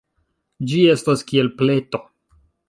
Ĝi 0.71 0.79
estas 0.93 1.23
kiel 1.33 1.53
pleto. 1.61 2.01